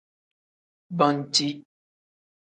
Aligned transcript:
Banci. 0.97 1.47